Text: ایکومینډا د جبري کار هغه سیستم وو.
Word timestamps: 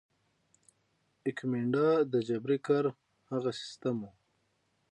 ایکومینډا 1.27 1.87
د 2.11 2.13
جبري 2.27 2.57
کار 2.67 2.85
هغه 3.31 3.51
سیستم 3.61 3.95
وو. 4.01 4.09